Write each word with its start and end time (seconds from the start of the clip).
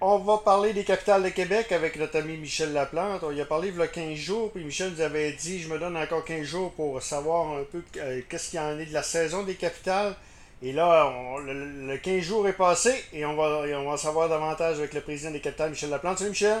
On 0.00 0.18
va 0.18 0.38
parler 0.44 0.72
des 0.72 0.84
capitales 0.84 1.24
de 1.24 1.28
Québec 1.30 1.72
avec 1.72 1.98
notre 1.98 2.18
ami 2.18 2.36
Michel 2.36 2.72
Laplante. 2.72 3.24
On 3.24 3.32
y 3.32 3.40
a 3.40 3.44
parlé 3.44 3.70
il 3.70 3.76
y 3.76 3.82
a 3.82 3.88
15 3.88 4.14
jours, 4.14 4.52
puis 4.52 4.62
Michel 4.62 4.92
nous 4.92 5.00
avait 5.00 5.32
dit 5.32 5.58
je 5.58 5.68
me 5.68 5.76
donne 5.76 5.96
encore 5.96 6.24
15 6.24 6.42
jours 6.42 6.72
pour 6.74 7.02
savoir 7.02 7.58
un 7.58 7.64
peu 7.64 7.82
euh, 7.96 8.20
qu'est-ce 8.28 8.50
qu'il 8.50 8.60
y 8.60 8.62
en 8.62 8.78
est 8.78 8.86
de 8.86 8.94
la 8.94 9.02
saison 9.02 9.42
des 9.42 9.54
capitales. 9.54 10.14
Et 10.62 10.70
là, 10.70 11.10
le, 11.44 11.96
15 11.96 12.20
jours 12.22 12.46
est 12.46 12.56
passé 12.56 12.92
et 13.12 13.26
on 13.26 13.34
va, 13.34 13.64
on 13.76 13.90
va 13.90 13.96
savoir 13.96 14.28
davantage 14.28 14.78
avec 14.78 14.94
le 14.94 15.00
président 15.00 15.32
des 15.32 15.40
capitales, 15.40 15.70
Michel 15.70 15.90
Laplante. 15.90 16.18
Salut 16.18 16.30
Michel. 16.30 16.58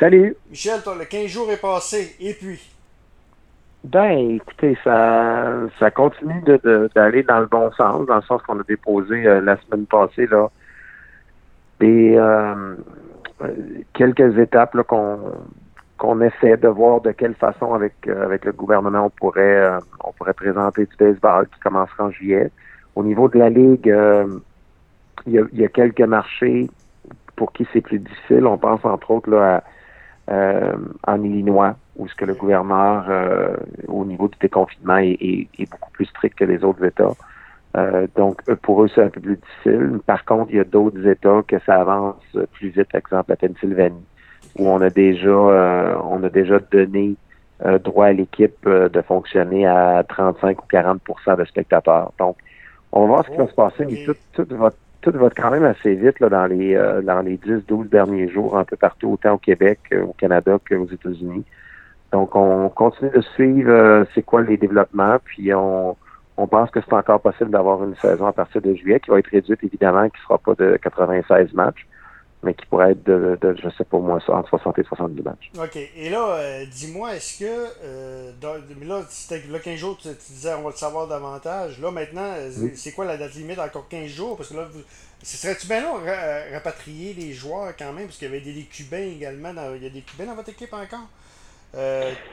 Salut. 0.00 0.36
Michel, 0.48 0.80
le 0.98 1.04
15 1.04 1.26
jours 1.26 1.52
est 1.52 1.60
passé. 1.60 2.16
Et 2.20 2.32
puis? 2.32 2.58
Ben, 3.84 4.36
écoutez, 4.36 4.78
ça, 4.82 5.52
ça 5.78 5.90
continue 5.90 6.42
d'aller 6.94 7.22
dans 7.22 7.40
le 7.40 7.46
bon 7.46 7.70
sens, 7.72 8.06
dans 8.06 8.16
le 8.16 8.22
sens 8.22 8.40
qu'on 8.42 8.58
a 8.58 8.64
déposé 8.64 9.26
euh, 9.26 9.42
la 9.42 9.58
semaine 9.60 9.84
passée 9.84 10.26
là, 10.26 10.50
des 11.80 12.16
euh, 12.16 12.76
quelques 13.92 14.38
étapes 14.38 14.76
qu'on 14.82 15.18
qu'on 15.98 16.20
essaie 16.20 16.56
de 16.58 16.68
voir 16.68 17.00
de 17.00 17.12
quelle 17.12 17.34
façon 17.34 17.74
avec 17.74 17.94
euh, 18.06 18.24
avec 18.24 18.44
le 18.44 18.52
gouvernement 18.52 19.06
on 19.06 19.10
pourrait 19.10 19.78
on 20.04 20.12
pourrait 20.12 20.34
présenter 20.34 20.86
du 20.86 20.96
baseball 20.98 21.48
qui 21.48 21.60
commencera 21.60 22.04
en 22.04 22.10
juillet. 22.10 22.50
Au 22.94 23.02
niveau 23.02 23.28
de 23.28 23.38
la 23.38 23.50
ligue, 23.50 23.94
il 25.26 25.32
y, 25.32 25.38
a, 25.38 25.42
y 25.52 25.64
a 25.64 25.68
quelques 25.68 26.00
marchés 26.00 26.70
pour 27.36 27.52
qui 27.52 27.66
c'est 27.72 27.82
plus 27.82 27.98
difficile. 27.98 28.46
On 28.46 28.56
pense 28.56 28.82
entre 28.84 29.10
autres 29.10 29.30
là, 29.30 29.62
à, 30.28 30.72
en 31.06 31.22
Illinois, 31.22 31.76
où 31.96 32.08
ce 32.08 32.14
que 32.14 32.24
le 32.24 32.32
gouverneur, 32.32 33.04
au 33.86 34.06
niveau 34.06 34.28
du 34.28 34.38
déconfinement, 34.40 34.96
est, 34.96 35.18
est, 35.20 35.70
beaucoup 35.70 35.90
plus 35.90 36.06
strict 36.06 36.38
que 36.38 36.44
les 36.46 36.64
autres 36.64 36.82
États. 36.86 37.12
Euh, 37.76 38.06
donc, 38.16 38.42
pour 38.62 38.82
eux, 38.82 38.88
c'est 38.94 39.02
un 39.02 39.08
peu 39.08 39.20
plus 39.20 39.36
difficile. 39.36 40.00
Par 40.06 40.24
contre, 40.24 40.50
il 40.50 40.56
y 40.56 40.60
a 40.60 40.64
d'autres 40.64 41.06
États 41.06 41.42
que 41.46 41.58
ça 41.66 41.80
avance 41.80 42.16
plus 42.52 42.68
vite, 42.68 42.90
par 42.90 43.00
exemple 43.00 43.30
la 43.30 43.36
Pennsylvanie, 43.36 44.04
où 44.58 44.68
on 44.68 44.80
a 44.80 44.88
déjà 44.88 45.28
euh, 45.28 45.94
on 46.04 46.22
a 46.22 46.30
déjà 46.30 46.58
donné 46.58 47.16
euh, 47.64 47.78
droit 47.78 48.06
à 48.06 48.12
l'équipe 48.12 48.66
de 48.66 49.00
fonctionner 49.02 49.66
à 49.66 50.02
35 50.08 50.62
ou 50.62 50.66
40% 50.70 51.36
de 51.36 51.44
spectateurs. 51.44 52.12
Donc, 52.18 52.36
on 52.92 53.02
va 53.02 53.06
voir 53.06 53.24
ce 53.26 53.30
qui 53.30 53.36
va 53.36 53.46
se 53.46 53.54
passer, 53.54 53.84
mais 53.84 54.06
tout, 54.32 54.46
va, 54.56 54.70
tout 55.02 55.10
va 55.12 55.28
quand 55.28 55.50
même 55.50 55.64
assez 55.64 55.94
vite 55.94 56.18
là, 56.20 56.30
dans 56.30 56.46
les 56.46 56.74
dans 57.02 57.20
les 57.20 57.36
10-12 57.36 57.90
derniers 57.90 58.28
jours, 58.30 58.56
un 58.56 58.64
peu 58.64 58.76
partout, 58.76 59.10
autant 59.12 59.34
au 59.34 59.38
Québec, 59.38 59.80
au 59.92 60.14
Canada 60.14 60.58
qu'aux 60.66 60.86
États-Unis. 60.86 61.44
Donc, 62.12 62.36
on 62.36 62.70
continue 62.70 63.10
de 63.10 63.20
suivre 63.20 64.06
c'est 64.14 64.22
quoi 64.22 64.40
les 64.40 64.56
développements, 64.56 65.18
puis 65.22 65.52
on 65.52 65.94
on 66.36 66.46
pense 66.46 66.70
que 66.70 66.80
c'est 66.80 66.92
encore 66.92 67.20
possible 67.20 67.50
d'avoir 67.50 67.82
une 67.82 67.96
saison 67.96 68.26
à 68.26 68.32
partir 68.32 68.60
de 68.60 68.74
juillet 68.74 69.00
qui 69.00 69.10
va 69.10 69.18
être 69.18 69.30
réduite 69.30 69.62
évidemment, 69.62 70.08
qui 70.08 70.18
ne 70.18 70.22
sera 70.22 70.38
pas 70.38 70.54
de 70.54 70.76
96 70.82 71.52
matchs, 71.54 71.86
mais 72.42 72.54
qui 72.54 72.66
pourrait 72.66 72.92
être 72.92 73.04
de, 73.04 73.38
de 73.40 73.56
je 73.60 73.68
sais 73.76 73.84
pas 73.84 73.98
moi, 73.98 74.18
entre 74.28 74.48
60 74.50 74.78
et 74.78 74.84
62 74.84 75.22
matchs. 75.22 75.50
OK. 75.58 75.76
Et 75.96 76.10
là, 76.10 76.36
euh, 76.36 76.64
dis-moi, 76.70 77.16
est-ce 77.16 77.38
que, 77.38 77.66
euh, 77.84 78.32
là, 78.82 79.02
c'était 79.08 79.42
le 79.48 79.58
15 79.58 79.76
jours, 79.76 79.96
tu, 79.96 80.08
disais, 80.08 80.54
on 80.54 80.62
va 80.62 80.70
le 80.70 80.76
savoir 80.76 81.06
davantage. 81.08 81.80
Là, 81.80 81.90
maintenant, 81.90 82.34
euh, 82.36 82.50
c'est 82.74 82.92
quoi 82.92 83.06
la 83.06 83.16
date 83.16 83.34
limite? 83.34 83.58
Encore 83.58 83.88
15 83.88 84.06
jours? 84.06 84.36
Parce 84.36 84.50
que 84.50 84.54
là, 84.54 84.68
ce 85.22 85.36
serait-tu 85.38 85.66
bien 85.66 85.82
long 85.82 85.94
rapatrier 86.52 87.14
les 87.14 87.32
joueurs 87.32 87.74
quand 87.76 87.92
même? 87.92 88.06
Parce 88.06 88.18
qu'il 88.18 88.28
y 88.28 88.30
avait 88.30 88.40
des, 88.40 88.62
Cubains 88.64 88.98
également. 88.98 89.52
il 89.74 89.82
y 89.82 89.86
a 89.86 89.90
des 89.90 90.02
Cubains 90.02 90.26
dans 90.26 90.34
votre 90.34 90.50
équipe 90.50 90.72
encore? 90.72 91.08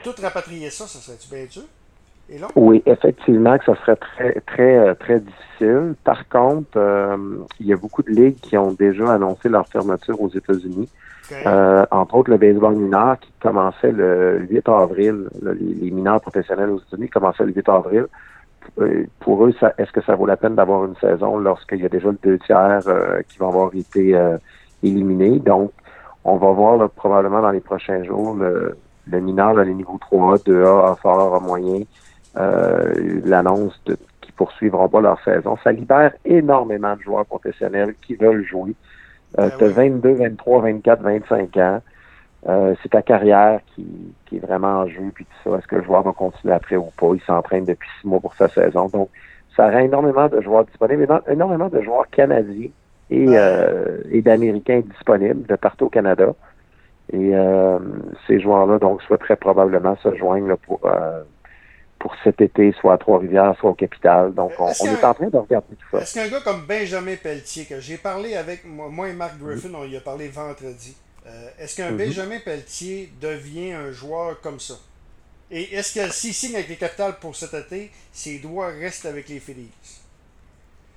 tout 0.02 0.14
rapatrier 0.22 0.70
ça, 0.70 0.86
ça 0.86 0.98
serait-tu 1.00 1.28
bien 1.28 1.44
dur? 1.44 1.64
Oui, 2.56 2.82
effectivement, 2.86 3.58
que 3.58 3.64
ça 3.66 3.74
serait 3.76 3.96
très, 3.96 4.40
très, 4.46 4.76
euh, 4.76 4.94
très 4.94 5.20
difficile. 5.20 5.94
Par 6.04 6.26
contre, 6.28 6.76
euh, 6.76 7.16
il 7.60 7.66
y 7.66 7.72
a 7.72 7.76
beaucoup 7.76 8.02
de 8.02 8.10
ligues 8.10 8.36
qui 8.36 8.56
ont 8.56 8.72
déjà 8.72 9.12
annoncé 9.12 9.48
leur 9.48 9.66
fermeture 9.68 10.20
aux 10.20 10.30
États-Unis. 10.30 10.88
Euh, 11.46 11.86
entre 11.90 12.16
autres, 12.16 12.30
le 12.30 12.36
baseball 12.36 12.76
mineur 12.76 13.18
qui 13.18 13.32
commençait 13.40 13.92
le 13.92 14.40
8 14.48 14.68
avril. 14.68 15.28
les, 15.42 15.90
mineurs 15.90 16.20
professionnels 16.20 16.70
aux 16.70 16.78
États-Unis 16.78 17.08
commençaient 17.08 17.44
le 17.44 17.52
8 17.52 17.68
avril. 17.68 18.06
pour 19.20 19.46
eux, 19.46 19.54
est-ce 19.78 19.92
que 19.92 20.02
ça 20.02 20.14
vaut 20.16 20.26
la 20.26 20.36
peine 20.36 20.54
d'avoir 20.54 20.84
une 20.84 20.96
saison 20.96 21.38
lorsqu'il 21.38 21.80
y 21.80 21.86
a 21.86 21.88
déjà 21.88 22.08
le 22.08 22.18
deux 22.22 22.38
tiers 22.38 22.80
qui 23.28 23.38
vont 23.38 23.48
avoir 23.48 23.74
été 23.74 24.18
éliminés? 24.82 25.38
Donc, 25.38 25.72
on 26.24 26.36
va 26.36 26.50
voir 26.52 26.90
probablement 26.90 27.40
dans 27.40 27.50
les 27.50 27.60
prochains 27.60 28.02
jours 28.02 28.34
le, 28.34 28.76
le 29.06 29.20
mineur, 29.20 29.54
les 29.54 29.74
niveaux 29.74 29.98
3A, 30.10 30.42
2A, 30.44 30.92
A 30.92 30.96
fort, 30.96 31.34
A 31.34 31.40
moyen, 31.40 31.80
euh, 31.80 31.84
l'annonce 32.36 33.80
de 33.86 33.96
qui 34.24 34.32
poursuivront 34.32 34.88
pas 34.88 35.00
leur 35.00 35.22
saison. 35.22 35.56
Ça 35.62 35.72
libère 35.72 36.12
énormément 36.24 36.96
de 36.96 37.02
joueurs 37.02 37.26
professionnels 37.26 37.94
qui 38.02 38.14
veulent 38.14 38.44
jouer. 38.44 38.74
Euh, 39.38 39.50
tu 39.58 39.64
as 39.64 39.68
22, 39.68 40.14
23, 40.14 40.62
24, 40.62 41.02
25 41.02 41.56
ans. 41.58 41.82
Euh, 42.46 42.74
c'est 42.82 42.90
ta 42.90 43.02
carrière 43.02 43.60
qui, 43.74 43.86
qui, 44.26 44.36
est 44.36 44.40
vraiment 44.40 44.80
en 44.80 44.86
jeu, 44.86 45.10
puis 45.14 45.24
tout 45.24 45.50
ça. 45.50 45.58
Est-ce 45.58 45.66
que 45.66 45.76
le 45.76 45.84
joueur 45.84 46.02
va 46.02 46.12
continuer 46.12 46.54
après 46.54 46.76
ou 46.76 46.90
pas? 46.98 47.08
Il 47.14 47.22
s'entraîne 47.22 47.64
depuis 47.64 47.88
six 48.00 48.06
mois 48.06 48.20
pour 48.20 48.34
sa 48.34 48.48
saison. 48.48 48.88
Donc, 48.88 49.08
ça 49.56 49.70
rend 49.70 49.78
énormément 49.78 50.28
de 50.28 50.40
joueurs 50.40 50.64
disponibles, 50.64 51.08
énormément 51.28 51.68
de 51.68 51.80
joueurs 51.80 52.08
canadiens 52.10 52.68
et, 53.10 53.26
euh, 53.28 54.02
et 54.10 54.20
d'Américains 54.20 54.80
disponibles 54.80 55.46
de 55.46 55.56
partout 55.56 55.86
au 55.86 55.90
Canada. 55.90 56.34
Et 57.12 57.34
euh, 57.34 57.78
ces 58.26 58.40
joueurs-là, 58.40 58.78
donc, 58.78 59.02
souhaiteraient 59.02 59.36
probablement 59.36 59.96
se 59.96 60.14
joindre 60.14 60.48
là, 60.48 60.56
pour, 60.56 60.80
euh, 60.84 61.22
pour 62.04 62.14
cet 62.22 62.42
été, 62.42 62.70
soit 62.78 62.92
à 62.92 62.98
Trois-Rivières, 62.98 63.56
soit 63.58 63.70
au 63.70 63.74
Capital. 63.74 64.34
Donc, 64.34 64.52
on, 64.58 64.68
est, 64.68 65.04
en 65.04 65.14
train 65.14 65.28
de 65.28 65.38
regarder 65.38 65.74
tout 65.74 65.86
ça. 65.90 66.02
Est-ce 66.02 66.12
qu'un 66.12 66.28
gars 66.28 66.42
comme 66.42 66.66
Benjamin 66.66 67.16
Pelletier, 67.16 67.64
que 67.64 67.80
j'ai 67.80 67.96
parlé 67.96 68.36
avec 68.36 68.66
moi, 68.66 69.08
et 69.08 69.14
Marc 69.14 69.38
Griffin, 69.38 69.70
on 69.74 69.86
y 69.86 69.96
a 69.96 70.00
parlé 70.00 70.28
vendredi, 70.28 70.94
euh, 71.26 71.48
est-ce 71.58 71.78
qu'un 71.78 71.92
mm-hmm. 71.92 71.96
Benjamin 71.96 72.38
Pelletier 72.44 73.10
devient 73.22 73.72
un 73.72 73.90
joueur 73.90 74.38
comme 74.42 74.60
ça? 74.60 74.74
Et 75.50 75.74
est-ce 75.74 75.94
que 75.94 76.12
s'il 76.12 76.34
signe 76.34 76.56
avec 76.56 76.68
les 76.68 76.76
Capitals 76.76 77.14
pour 77.22 77.34
cet 77.34 77.54
été, 77.54 77.90
ses 78.12 78.38
droits 78.38 78.68
restent 78.68 79.06
avec 79.06 79.30
les 79.30 79.40
Phillies? 79.40 79.72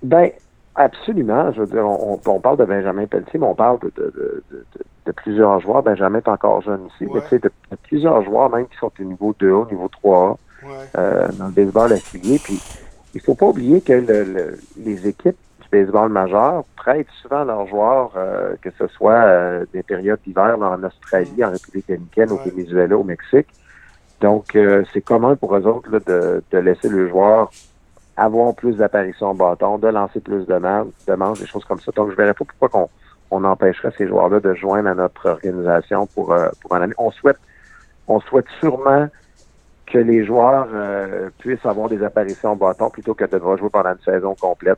Ben, 0.03 0.31
absolument. 0.75 1.53
Je 1.53 1.62
veux 1.62 1.68
dire, 1.68 1.88
on, 1.88 2.18
parle 2.41 2.57
de 2.57 2.66
Benjamin 2.66 3.06
Pelletier, 3.06 3.39
mais 3.39 3.47
on 3.47 3.56
parle 3.56 3.79
de, 3.79 4.44
de, 5.06 5.12
plusieurs 5.13 5.62
joueurs. 5.62 5.84
Benjamin 5.84 6.18
est 6.18 6.28
encore 6.28 6.62
jeune 6.63 6.85
ici, 6.88 7.09
mais 7.09 7.22
tu 7.22 7.29
sais, 7.29 7.39
de, 7.39 7.50
plusieurs 7.84 8.25
joueurs 8.25 8.50
même 8.50 8.68
qui 8.68 8.75
sont 8.75 8.91
au 9.00 9.03
niveau 9.03 9.34
2A, 9.39 9.51
au 9.53 9.72
niveau 9.72 9.89
3A 10.03 10.38
euh, 10.97 11.28
dans 11.38 11.47
le 11.47 11.51
baseball 11.51 11.94
affilié. 11.94 12.40
Puis 12.40 12.59
il 13.13 13.22
faut 13.22 13.35
pas 13.35 13.47
oublier 13.47 13.81
que 13.81 13.94
le, 13.94 14.57
les 14.78 15.07
équipes 15.07 15.38
du 15.62 15.69
baseball 15.72 16.09
majeur 16.09 16.63
prêtent 16.75 17.07
souvent 17.22 17.44
leurs 17.44 17.68
joueurs, 17.68 18.12
euh, 18.16 18.56
que 18.62 18.69
ce 18.78 18.88
soit 18.88 19.13
euh, 19.13 19.66
des 19.73 19.84
périodes 19.84 20.19
d'hiver 20.25 20.57
en 20.59 20.84
Australie, 20.84 21.44
en 21.44 21.51
République 21.51 21.88
dominicaine, 21.88 22.31
au 22.31 22.38
Venezuela, 22.38 22.97
au 22.97 23.03
Mexique. 23.03 23.47
Donc, 24.19 24.57
c'est 24.94 25.01
commun 25.01 25.35
pour 25.35 25.56
eux 25.56 25.68
autres 25.68 25.91
de, 25.91 26.44
de 26.51 26.57
laisser 26.57 26.89
le 26.89 27.07
joueur 27.07 27.51
avoir 28.16 28.56
plus 28.56 28.78
d'apparitions 28.78 29.28
en 29.28 29.35
bâton, 29.35 29.78
de 29.78 29.89
lancer 29.89 30.19
plus 30.22 30.44
de, 30.47 30.59
de 31.07 31.13
manches, 31.13 31.39
des 31.39 31.45
choses 31.45 31.63
comme 31.66 31.79
ça. 31.79 31.91
Donc, 31.95 32.09
je 32.09 32.16
verrais 32.16 32.34
pas 32.34 32.44
pourquoi 32.44 32.69
qu'on 32.69 32.89
on 33.29 33.44
empêcherait 33.44 33.91
ces 33.95 34.07
joueurs-là 34.07 34.39
de 34.39 34.56
joindre 34.56 34.89
à 34.89 34.95
notre 34.95 35.29
organisation 35.29 36.07
pour, 36.07 36.35
pour 36.62 36.75
un 36.75 36.81
année. 36.81 36.95
On 36.97 37.12
souhaite, 37.12 37.38
on 38.07 38.19
souhaite 38.22 38.47
sûrement 38.59 39.07
que 39.88 39.98
les 39.98 40.25
joueurs 40.25 40.68
euh, 40.74 41.30
puissent 41.40 41.66
avoir 41.66 41.90
des 41.90 42.03
apparitions 42.03 42.52
en 42.52 42.56
bâton 42.56 42.90
plutôt 42.90 43.14
que 43.14 43.24
de 43.24 43.31
devoir 43.31 43.58
jouer 43.58 43.70
pendant 43.70 43.92
une 43.92 44.03
saison 44.03 44.36
complète. 44.36 44.78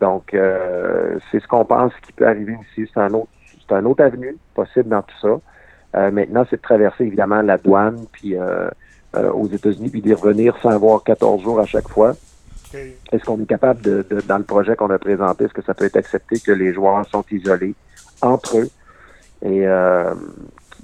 Donc, 0.00 0.34
euh, 0.34 1.18
c'est 1.30 1.40
ce 1.40 1.46
qu'on 1.46 1.64
pense 1.64 1.92
qui 2.04 2.12
peut 2.12 2.26
arriver 2.26 2.56
ici. 2.70 2.90
C'est 2.92 3.00
un 3.00 3.12
autre, 3.12 3.28
c'est 3.66 3.74
un 3.74 3.84
autre 3.84 4.02
avenue 4.02 4.36
possible 4.54 4.88
dans 4.88 5.02
tout 5.02 5.18
ça. 5.20 5.40
Euh, 5.94 6.10
maintenant, 6.10 6.44
c'est 6.48 6.56
de 6.56 6.62
traverser 6.62 7.04
évidemment 7.04 7.42
la 7.42 7.58
douane, 7.58 8.06
puis 8.10 8.34
aux 9.14 9.46
États-Unis, 9.46 9.90
puis 9.90 10.00
d'y 10.00 10.14
revenir 10.14 10.56
sans 10.62 10.70
avoir 10.70 11.04
14 11.04 11.42
jours 11.42 11.60
à 11.60 11.66
chaque 11.66 11.88
fois. 11.88 12.14
Est-ce 13.12 13.22
qu'on 13.24 13.38
est 13.42 13.46
capable 13.46 13.82
de, 13.82 14.06
dans 14.26 14.38
le 14.38 14.44
projet 14.44 14.74
qu'on 14.74 14.88
a 14.88 14.98
présenté, 14.98 15.44
est-ce 15.44 15.52
que 15.52 15.60
ça 15.60 15.74
peut 15.74 15.84
être 15.84 15.96
accepté 15.96 16.40
que 16.40 16.52
les 16.52 16.72
joueurs 16.72 17.06
sont 17.10 17.22
isolés 17.30 17.74
entre 18.22 18.56
eux? 18.56 18.70
Et 19.44 19.66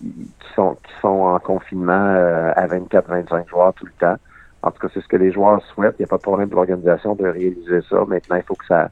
qui, 0.00 0.54
sont, 0.54 0.74
qui 0.74 0.92
sont 1.00 1.08
en 1.08 1.38
confinement 1.38 1.92
euh, 1.92 2.52
à 2.56 2.66
24-25 2.66 3.48
joueurs 3.48 3.74
tout 3.74 3.86
le 3.86 3.92
temps. 3.92 4.16
En 4.62 4.70
tout 4.70 4.80
cas, 4.80 4.88
c'est 4.92 5.00
ce 5.00 5.08
que 5.08 5.16
les 5.16 5.32
joueurs 5.32 5.62
souhaitent. 5.74 5.96
Il 5.98 6.02
n'y 6.02 6.06
a 6.06 6.08
pas 6.08 6.16
de 6.16 6.22
problème 6.22 6.48
de 6.48 6.54
l'organisation 6.54 7.14
de 7.14 7.28
réaliser 7.28 7.80
ça. 7.88 8.04
Maintenant, 8.06 8.36
il 8.36 8.42
faut 8.42 8.54
que 8.54 8.66
ça 8.66 8.90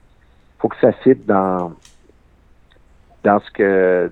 faut 0.58 0.68
que 0.68 0.76
ça 0.80 0.92
cite 1.02 1.26
dans 1.26 1.72
dans 3.24 3.40
ce 3.40 3.50
que 3.50 4.10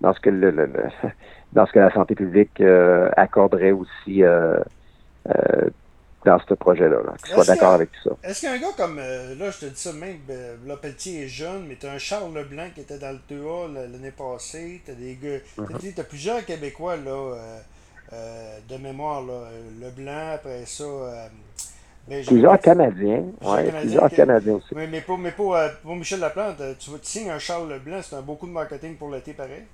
dans 0.00 0.12
ce 0.12 0.20
que 0.20 0.30
le, 0.30 0.70
dans 1.52 1.66
ce 1.66 1.72
que 1.72 1.78
la 1.78 1.90
santé 1.92 2.14
publique 2.14 2.60
euh, 2.60 3.10
accorderait 3.16 3.72
aussi 3.72 4.22
euh, 4.22 4.60
dans 6.24 6.38
ce 6.48 6.54
projet-là, 6.54 6.96
là, 7.04 7.14
qu'ils 7.22 7.34
soient 7.34 7.44
d'accord 7.44 7.74
avec 7.74 7.90
tout 7.92 8.10
ça. 8.10 8.16
Est-ce 8.28 8.42
qu'un 8.42 8.58
gars 8.58 8.72
comme, 8.76 8.98
euh, 8.98 9.34
là, 9.34 9.50
je 9.50 9.66
te 9.66 9.66
dis 9.66 9.80
ça 9.80 9.92
même, 9.92 10.18
ben, 10.26 10.76
Pelletier 10.80 11.24
est 11.24 11.28
jeune, 11.28 11.66
mais 11.68 11.76
tu 11.76 11.86
as 11.86 11.92
un 11.92 11.98
Charles 11.98 12.34
Leblanc 12.34 12.68
qui 12.74 12.80
était 12.80 12.98
dans 12.98 13.12
le 13.12 13.18
2A 13.28 13.90
l'année 13.92 14.10
passée, 14.10 14.80
tu 14.84 14.90
as 14.90 14.94
des 14.94 15.16
gars, 15.16 15.38
tu 15.80 16.00
as, 16.00 16.04
plusieurs 16.04 16.44
Québécois, 16.44 16.96
là, 16.96 17.10
euh, 17.10 17.58
euh, 18.12 18.58
de 18.68 18.76
mémoire, 18.76 19.22
là, 19.22 19.48
Leblanc, 19.80 20.32
après 20.34 20.64
ça, 20.66 20.84
plusieurs 22.06 22.58
Canadiens. 22.60 23.24
Oui, 23.42 23.70
plusieurs 23.80 24.10
Canadiens 24.10 24.54
aussi. 24.54 24.74
Mais, 24.74 24.86
mais, 24.86 25.00
pour, 25.00 25.18
mais 25.18 25.30
pour, 25.30 25.54
euh, 25.54 25.68
pour, 25.82 25.96
Michel 25.96 26.20
Laplante, 26.20 26.56
tu, 26.78 26.90
tu 26.90 26.98
signes 27.02 27.30
un 27.30 27.38
Charles 27.38 27.68
Leblanc, 27.70 28.00
c'est 28.02 28.16
un 28.16 28.22
beaucoup 28.22 28.46
de 28.46 28.52
marketing 28.52 28.96
pour 28.96 29.10
l'été 29.10 29.32
pareil? 29.32 29.64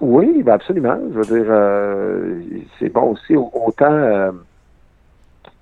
Oui, 0.00 0.42
ben 0.42 0.54
absolument. 0.54 0.98
Je 1.12 1.18
veux 1.18 1.42
dire, 1.42 1.46
euh, 1.48 2.40
c'est 2.78 2.88
bon 2.88 3.12
aussi 3.12 3.36
autant 3.36 3.92
euh, 3.92 4.32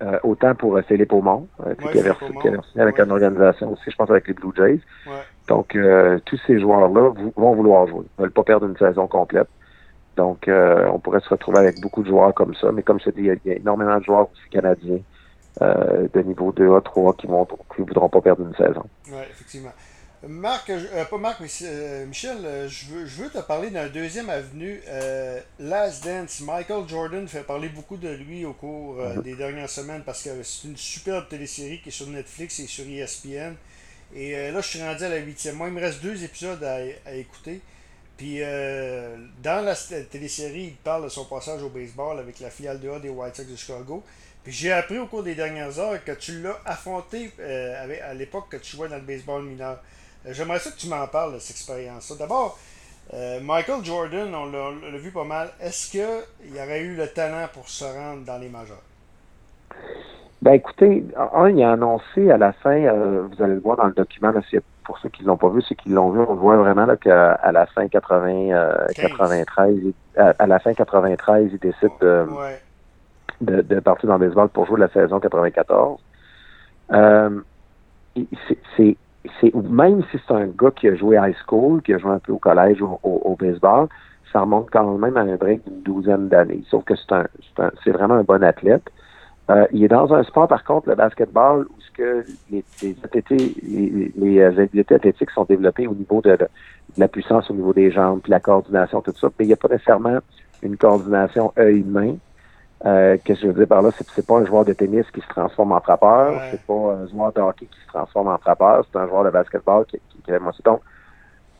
euh, 0.01 0.19
autant 0.23 0.55
pour 0.55 0.79
Philippe 0.87 1.13
Aumont, 1.13 1.47
qui, 1.79 1.99
avait, 1.99 2.11
signé 2.13 2.81
avec 2.81 2.99
une 2.99 3.11
organisation 3.11 3.71
aussi, 3.71 3.91
je 3.91 3.95
pense 3.95 4.09
avec 4.09 4.27
les 4.27 4.33
Blue 4.33 4.51
Jays. 4.55 4.79
Donc 5.47 5.77
tous 6.25 6.39
ces 6.47 6.59
joueurs-là 6.59 7.11
vont 7.35 7.55
vouloir 7.55 7.87
jouer, 7.87 8.05
ne 8.17 8.23
veulent 8.23 8.31
pas 8.31 8.43
perdre 8.43 8.67
une 8.67 8.77
saison 8.77 9.07
complète. 9.07 9.47
Donc 10.17 10.49
on 10.49 10.99
pourrait 10.99 11.19
se 11.19 11.29
retrouver 11.29 11.59
avec 11.59 11.79
beaucoup 11.81 12.03
de 12.03 12.07
joueurs 12.07 12.33
comme 12.33 12.55
ça, 12.55 12.71
mais 12.71 12.83
comme 12.83 12.99
je 12.99 13.05
te 13.05 13.09
dis, 13.11 13.21
il 13.21 13.39
y 13.45 13.51
a, 13.51 13.55
énormément 13.55 13.97
de 13.97 14.03
joueurs 14.03 14.29
aussi 14.31 14.49
canadiens 14.49 14.99
de 15.59 16.21
niveau 16.21 16.51
2A, 16.51 16.83
3 16.83 17.13
qui 17.13 17.27
vont 17.27 17.45
qui 17.45 17.81
voudront 17.81 18.09
pas 18.09 18.21
perdre 18.21 18.43
une 18.43 18.55
saison. 18.55 18.83
Oui, 19.07 19.19
effectivement. 19.29 19.71
Marc, 20.27 20.69
euh, 20.69 21.05
pas 21.05 21.17
Marc, 21.17 21.39
mais 21.39 21.47
euh, 21.63 22.05
Michel, 22.05 22.37
euh, 22.45 22.69
je, 22.69 22.85
veux, 22.85 23.05
je 23.07 23.23
veux 23.23 23.29
te 23.29 23.39
parler 23.39 23.71
d'un 23.71 23.87
deuxième 23.87 24.29
avenue, 24.29 24.81
Last 25.59 26.05
Dance. 26.05 26.41
Michael 26.41 26.87
Jordan 26.87 27.27
fait 27.27 27.41
parler 27.41 27.69
beaucoup 27.69 27.97
de 27.97 28.09
lui 28.09 28.45
au 28.45 28.53
cours 28.53 28.95
mhm. 28.97 29.23
des 29.23 29.35
dernières 29.35 29.69
semaines 29.69 30.03
parce 30.05 30.21
que 30.21 30.43
c'est 30.43 30.67
une 30.67 30.77
superbe 30.77 31.27
télésérie 31.27 31.81
qui 31.81 31.89
est 31.89 31.91
sur 31.91 32.07
Netflix 32.07 32.59
et 32.59 32.67
sur 32.67 32.85
ESPN. 32.87 33.55
Et 34.13 34.51
là, 34.51 34.61
je 34.61 34.67
suis 34.67 34.81
rendu 34.83 35.03
à 35.03 35.09
la 35.09 35.17
huitième. 35.17 35.55
Moi, 35.55 35.69
il 35.69 35.73
me 35.73 35.81
reste 35.81 36.01
deux 36.01 36.23
épisodes 36.23 36.63
à, 36.63 37.13
écouter. 37.15 37.61
Puis 38.17 38.41
dans 39.41 39.65
la 39.65 39.75
télésérie, 40.03 40.65
il 40.65 40.75
parle 40.75 41.05
de 41.05 41.09
son 41.09 41.25
passage 41.25 41.63
au 41.63 41.69
baseball 41.69 42.19
avec 42.19 42.39
la 42.41 42.51
filiale 42.51 42.79
de 42.79 42.89
A 42.89 42.99
des 42.99 43.09
White 43.09 43.37
Sox 43.37 43.45
de 43.49 43.55
Chicago. 43.55 44.03
Puis 44.43 44.51
j'ai 44.51 44.71
appris 44.71 44.99
au 44.99 45.07
cours 45.07 45.23
des 45.23 45.33
dernières 45.33 45.79
heures 45.79 46.03
que 46.03 46.11
tu 46.11 46.41
l'as 46.41 46.59
affronté 46.65 47.31
à 47.39 48.13
l'époque 48.13 48.49
que 48.49 48.57
tu 48.57 48.75
jouais 48.75 48.89
dans 48.89 48.97
le 48.97 49.01
baseball 49.01 49.43
mineur. 49.43 49.79
Euh, 50.25 50.33
j'aimerais 50.33 50.59
ça 50.59 50.71
que 50.71 50.77
tu 50.77 50.87
m'en 50.87 51.05
parles 51.07 51.33
de 51.33 51.39
cette 51.39 51.55
expérience-là. 51.55 52.15
D'abord, 52.17 52.57
euh, 53.13 53.39
Michael 53.41 53.83
Jordan, 53.83 54.33
on 54.33 54.45
l'a 54.51 54.97
vu 54.97 55.11
pas 55.11 55.23
mal. 55.23 55.49
Est-ce 55.59 55.91
qu'il 55.91 56.57
aurait 56.57 56.81
eu 56.81 56.95
le 56.95 57.07
talent 57.07 57.47
pour 57.53 57.67
se 57.67 57.83
rendre 57.83 58.23
dans 58.25 58.37
les 58.37 58.49
majeurs? 58.49 58.83
Ben 60.41 60.53
écoutez, 60.53 61.05
un, 61.33 61.49
il 61.49 61.63
a 61.63 61.73
annoncé 61.73 62.31
à 62.31 62.37
la 62.37 62.51
fin, 62.51 62.75
euh, 62.75 63.27
vous 63.31 63.43
allez 63.43 63.55
le 63.55 63.59
voir 63.59 63.77
dans 63.77 63.85
le 63.85 63.93
document, 63.93 64.33
pour 64.83 64.97
ceux 64.97 65.09
qui 65.09 65.21
ne 65.21 65.27
l'ont 65.27 65.37
pas 65.37 65.49
vu, 65.49 65.61
ceux 65.61 65.75
qui 65.75 65.89
l'ont 65.89 66.09
vu, 66.09 66.19
on 66.19 66.33
voit 66.33 66.57
vraiment 66.57 66.87
qu'à 66.95 67.33
à 67.33 67.51
la 67.51 67.67
fin 67.67 67.87
80, 67.87 68.87
93, 68.95 69.77
à, 70.17 70.47
la 70.47 70.59
fin 70.59 70.73
93, 70.73 71.49
il 71.53 71.59
décide 71.59 71.91
de, 72.01 73.61
de, 73.61 73.79
partir 73.79 74.09
dans 74.09 74.17
le 74.17 74.25
baseball 74.25 74.49
pour 74.49 74.65
jouer 74.65 74.79
la 74.79 74.89
saison 74.89 75.19
94. 75.19 75.99
c'est 78.77 78.97
c'est 79.39 79.53
même 79.53 80.03
si 80.11 80.17
c'est 80.27 80.33
un 80.33 80.47
gars 80.47 80.71
qui 80.71 80.87
a 80.87 80.95
joué 80.95 81.17
high 81.17 81.35
school, 81.45 81.81
qui 81.81 81.93
a 81.93 81.97
joué 81.97 82.11
un 82.11 82.19
peu 82.19 82.31
au 82.31 82.39
collège 82.39 82.81
ou 82.81 82.99
au, 83.03 83.35
baseball, 83.39 83.87
ça 84.31 84.41
remonte 84.41 84.69
quand 84.71 84.97
même 84.97 85.17
à 85.17 85.21
un 85.21 85.35
break 85.35 85.63
d'une 85.65 85.81
douzaine 85.81 86.29
d'années. 86.29 86.63
Sauf 86.69 86.83
que 86.85 86.95
c'est 86.95 87.11
un, 87.13 87.25
c'est 87.83 87.91
vraiment 87.91 88.15
un 88.15 88.23
bon 88.23 88.43
athlète. 88.43 88.89
Euh, 89.49 89.65
il 89.71 89.83
est 89.83 89.89
dans 89.89 90.13
un 90.13 90.23
sport, 90.23 90.47
par 90.47 90.63
contre, 90.63 90.89
le 90.89 90.95
basketball, 90.95 91.65
où 91.65 91.81
ce 91.81 91.91
que 91.91 92.25
les, 92.51 92.63
les, 92.81 92.95
les, 93.63 94.11
les, 94.15 94.43
habiletés 94.43 94.95
athlétiques 94.95 95.31
sont 95.31 95.43
développées 95.43 95.87
au 95.87 95.93
niveau 95.93 96.21
de, 96.21 96.37
la 96.97 97.07
puissance, 97.07 97.49
au 97.49 97.53
niveau 97.53 97.73
des 97.73 97.91
jambes, 97.91 98.21
puis 98.21 98.31
la 98.31 98.39
coordination, 98.39 99.01
tout 99.01 99.13
ça. 99.19 99.27
Mais 99.37 99.45
il 99.45 99.47
n'y 99.47 99.53
a 99.53 99.57
pas 99.57 99.67
nécessairement 99.67 100.19
une 100.61 100.77
coordination 100.77 101.51
œil-main. 101.57 102.15
Euh, 102.85 103.17
Qu'est-ce 103.23 103.41
que 103.41 103.47
je 103.47 103.51
veux 103.51 103.59
dire 103.59 103.67
par 103.67 103.81
là? 103.81 103.89
C'est 103.95 104.07
c'est 104.09 104.25
pas 104.25 104.37
un 104.39 104.45
joueur 104.45 104.65
de 104.65 104.73
tennis 104.73 105.05
qui 105.11 105.21
se 105.21 105.27
transforme 105.27 105.71
en 105.71 105.81
frappeur, 105.81 106.41
c'est 106.49 106.61
pas 106.61 106.73
un 106.73 107.07
joueur 107.07 107.31
de 107.31 107.41
hockey 107.41 107.67
qui 107.67 107.79
se 107.79 107.87
transforme 107.87 108.29
en 108.29 108.37
frappeur, 108.37 108.85
c'est 108.91 108.97
un 108.97 109.07
joueur 109.07 109.23
de 109.23 109.29
basketball 109.29 109.85
qui, 109.85 109.99
qui, 110.09 110.21
qui 110.21 110.31
Donc, 110.65 110.81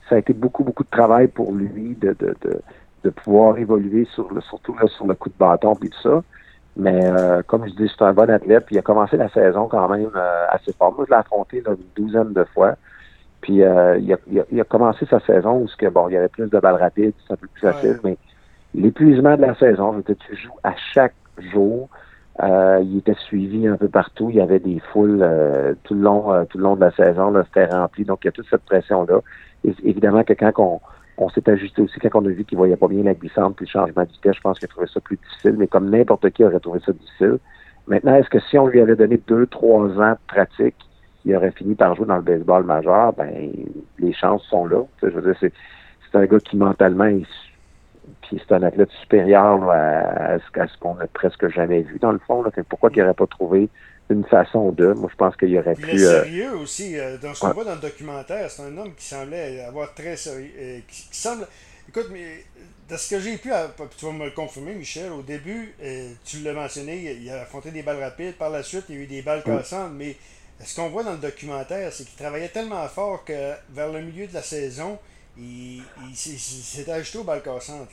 ça 0.10 0.16
a 0.16 0.18
été 0.18 0.34
beaucoup, 0.34 0.64
beaucoup 0.64 0.84
de 0.84 0.90
travail 0.90 1.28
pour 1.28 1.52
lui 1.52 1.96
de, 1.96 2.16
de, 2.20 2.36
de, 2.42 2.62
de 3.04 3.10
pouvoir 3.10 3.58
évoluer 3.58 4.06
sur 4.14 4.34
le, 4.34 4.42
surtout 4.42 4.76
là, 4.76 4.88
sur 4.88 5.06
le 5.06 5.14
coup 5.14 5.30
de 5.30 5.38
bâton 5.38 5.76
puis 5.76 5.90
tout 5.90 6.02
ça. 6.02 6.24
Mais 6.78 7.06
euh, 7.06 7.42
comme 7.46 7.68
je 7.68 7.74
dis, 7.74 7.92
c'est 7.96 8.04
un 8.04 8.14
bon 8.14 8.30
athlète. 8.30 8.66
Puis 8.66 8.76
il 8.76 8.80
a 8.80 8.82
commencé 8.82 9.18
la 9.18 9.30
saison 9.30 9.68
quand 9.68 9.88
même 9.90 10.10
euh, 10.16 10.46
assez 10.50 10.74
fort. 10.74 10.94
Moi, 10.96 11.06
je 11.08 11.12
l'ai 11.12 11.20
affronté 11.20 11.62
là, 11.62 11.72
une 11.72 12.04
douzaine 12.04 12.34
de 12.34 12.44
fois. 12.46 12.76
Puis 13.42 13.64
euh, 13.64 13.98
il, 13.98 14.14
a, 14.14 14.18
il, 14.52 14.62
a, 14.62 14.64
commencé 14.64 15.06
sa 15.08 15.20
saison 15.20 15.64
où 15.64 15.68
que, 15.78 15.88
bon, 15.88 16.08
il 16.10 16.14
y 16.14 16.18
avait 16.18 16.30
plus 16.30 16.50
de 16.50 16.60
balles 16.60 16.76
rapides, 16.76 17.14
c'est 17.26 17.34
un 17.34 17.38
peu 17.38 17.48
plus 17.48 17.62
facile, 17.62 18.00
mais 18.04 18.18
l'épuisement 18.74 19.36
de 19.36 19.42
la 19.42 19.56
saison. 19.56 20.02
Je 20.08 20.14
tu 20.14 20.36
joues 20.36 20.58
à 20.64 20.74
chaque 20.94 21.14
jour. 21.52 21.90
Euh, 22.42 22.80
il 22.84 23.00
était 23.00 23.16
suivi 23.26 23.68
un 23.68 23.78
peu 23.78 23.88
partout. 23.88 24.30
Il 24.30 24.38
y 24.38 24.42
avait 24.42 24.60
des 24.60 24.80
foules 24.92 25.20
euh, 25.22 25.74
tout 25.84 25.94
le 25.94 26.02
long, 26.02 26.34
euh, 26.34 26.46
tout 26.46 26.58
le 26.58 26.64
long 26.64 26.76
de 26.76 26.82
la 26.82 26.92
saison. 26.92 27.34
C'était 27.46 27.66
rempli. 27.66 28.06
Donc, 28.06 28.20
il 28.24 28.28
y 28.28 28.30
a 28.30 28.32
toute 28.32 28.48
cette 28.50 28.64
pression-là. 28.64 29.20
évidemment 29.84 30.24
que 30.24 30.34
quand 30.34 30.52
on, 30.58 30.80
on 31.18 31.30
s'est 31.30 31.48
ajusté 31.50 31.82
aussi, 31.82 32.00
quand 32.00 32.22
on 32.22 32.26
a 32.26 32.30
vu 32.30 32.46
qu'il 32.46 32.58
voyait 32.58 32.78
pas 32.78 32.88
bien 32.88 33.04
la 33.04 33.14
glissante 33.14 33.56
puis 33.56 33.66
le 33.66 33.72
changement 33.72 34.04
de 34.04 34.10
vitesse, 34.10 34.36
je 34.36 34.42
pense 34.42 34.58
qu'il 34.58 34.66
a 34.66 34.70
trouvé 34.70 34.88
ça 34.88 35.00
plus 35.02 35.18
difficile. 35.18 35.56
Mais 35.58 35.68
comme 35.68 35.90
n'importe 35.90 36.30
qui 36.32 36.44
aurait 36.44 36.60
trouvé 36.60 36.80
ça 36.86 36.94
difficile. 36.94 37.38
Maintenant, 37.88 38.16
est-ce 38.16 38.30
que 38.30 38.40
si 38.40 38.58
on 38.58 38.68
lui 38.68 38.80
avait 38.80 38.96
donné 38.96 39.20
deux, 39.28 39.46
trois 39.48 39.88
ans 40.00 40.12
de 40.12 40.18
pratique, 40.28 40.76
il 41.26 41.36
aurait 41.36 41.52
fini 41.52 41.76
par 41.76 41.96
jouer 41.96 42.06
dans 42.06 42.16
le 42.16 42.22
baseball 42.22 42.64
majeur? 42.64 43.14
Ben, 43.14 43.52
les 44.00 44.14
chances 44.14 44.44
sont 44.44 44.66
là. 44.66 44.84
Je 45.04 45.10
veux 45.10 45.22
dire, 45.22 45.36
c'est, 45.40 45.54
c'est 46.10 46.18
un 46.18 46.26
gars 46.26 46.40
qui 46.40 46.58
mentalement 46.58 47.06
est 47.06 47.26
puis 48.22 48.42
c'est 48.42 48.54
un 48.54 48.64
athlète 48.64 48.90
supérieur 49.02 49.70
à, 49.70 50.38
ce, 50.40 50.78
qu'on 50.80 50.98
a 51.00 51.08
presque 51.08 51.48
jamais 51.50 51.82
vu, 51.82 52.00
dans 52.00 52.12
le 52.12 52.20
fond. 52.20 52.44
Pourquoi 52.70 52.90
il 52.94 53.00
n'aurait 53.00 53.14
pas 53.14 53.28
trouvé 53.28 53.70
une 54.10 54.26
façon 54.26 54.72
de? 54.72 54.94
Moi, 54.94 55.10
je 55.12 55.16
pense 55.16 55.36
qu'il 55.36 55.50
y 55.50 55.60
aurait 55.60 55.76
pu. 55.76 55.90
Il 55.94 56.02
est 56.02 56.06
euh, 56.06 56.24
sérieux 56.24 56.56
aussi. 56.58 56.98
Euh, 56.98 57.18
dans 57.18 57.34
ce 57.34 57.42
qu'on 57.42 57.52
voit 57.52 57.64
dans 57.64 57.76
le 57.76 57.82
documentaire, 57.82 58.50
c'est 58.50 58.64
un 58.64 58.78
homme 58.78 58.94
qui 58.96 59.06
semblait 59.06 59.62
avoir 59.62 59.94
très 59.94 60.16
sérieux. 60.18 60.52
Euh, 60.58 60.80
qui, 60.88 61.08
semble. 61.12 61.48
Écoute, 61.88 62.08
mais 62.12 62.44
de 62.90 62.98
ce 62.98 63.10
que 63.10 63.20
j'ai 63.20 63.38
pu. 63.38 63.52
Tu 63.98 64.06
vas 64.06 64.12
me 64.12 64.26
le 64.26 64.32
confirmer, 64.32 64.74
Michel. 64.74 65.12
Au 65.12 65.22
début, 65.22 65.76
tu 66.26 66.38
l'as 66.40 66.54
mentionné, 66.54 67.18
il 67.22 67.30
a 67.30 67.42
affronté 67.42 67.72
des 67.72 67.84
balles 67.84 68.02
rapides. 68.02 68.36
Par 68.36 68.50
la 68.50 68.64
suite, 68.64 68.86
il 68.90 68.96
y 68.96 68.98
a 69.00 69.02
eu 69.02 69.08
des 69.08 69.22
balles 69.22 69.44
cassantes. 69.44 69.92
Mais 69.96 70.16
ce 70.64 70.76
qu'on 70.76 70.90
voit 70.90 71.04
dans 71.04 71.14
le 71.14 71.18
documentaire, 71.18 71.92
c'est 71.92 72.06
qu'il 72.06 72.18
travaillait 72.18 72.50
tellement 72.50 72.88
fort 72.88 73.24
que 73.26 73.52
vers 73.70 73.92
le 73.92 74.02
milieu 74.02 74.28
de 74.28 74.34
la 74.34 74.42
saison, 74.42 74.98
il, 75.38 75.84
s'est 76.14 76.92
ajouté 76.92 77.18
aux 77.20 77.24
balles 77.24 77.42
cassantes. 77.42 77.90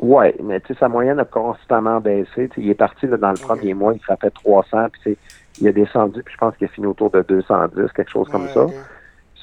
Oui, 0.00 0.26
mais 0.42 0.60
tu 0.60 0.72
sais, 0.74 0.78
sa 0.78 0.88
moyenne 0.88 1.18
a 1.18 1.24
constamment 1.24 2.00
baissé. 2.00 2.48
il 2.56 2.70
est 2.70 2.74
parti 2.74 3.06
là, 3.06 3.16
dans 3.16 3.30
le 3.30 3.38
premier 3.38 3.74
mois, 3.74 3.94
il 3.94 4.00
frappait 4.00 4.30
300, 4.30 4.88
puis 5.02 5.16
il 5.60 5.68
a 5.68 5.72
descendu, 5.72 6.22
puis 6.22 6.34
je 6.34 6.38
pense 6.38 6.56
qu'il 6.56 6.66
a 6.66 6.70
fini 6.70 6.86
autour 6.86 7.10
de 7.10 7.22
210, 7.22 7.92
quelque 7.92 8.10
chose 8.10 8.28
comme 8.28 8.48
ça. 8.48 8.66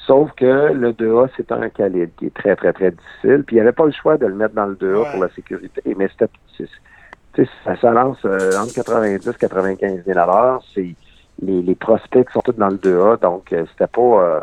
Sauf 0.06 0.30
que 0.36 0.72
le 0.72 0.92
2A, 0.92 1.28
c'est 1.36 1.50
un 1.50 1.68
calibre 1.68 2.12
qui 2.16 2.26
est 2.26 2.34
très, 2.34 2.54
très, 2.54 2.72
très 2.72 2.92
difficile. 2.92 3.42
Puis 3.44 3.56
il 3.56 3.60
avait 3.60 3.72
pas 3.72 3.86
le 3.86 3.92
choix 3.92 4.16
de 4.16 4.26
le 4.26 4.34
mettre 4.34 4.54
dans 4.54 4.66
le 4.66 4.76
2A 4.76 5.10
pour 5.10 5.20
la 5.20 5.28
sécurité. 5.30 5.82
Mais 5.96 6.08
c'était, 6.08 6.30
ça, 7.64 7.76
ça 7.76 7.90
lance 7.90 8.18
euh, 8.24 8.52
entre 8.56 8.72
90 8.72 9.28
et 9.28 9.34
95 9.34 10.04
000 10.06 10.60
C'est 10.74 10.94
les, 11.42 11.60
les 11.60 11.74
prospects 11.74 12.30
sont 12.30 12.40
tous 12.40 12.52
dans 12.52 12.68
le 12.68 12.76
2A, 12.76 13.20
donc 13.20 13.52
euh, 13.52 13.66
c'était 13.72 13.88
pas 13.88 14.00
euh, 14.00 14.40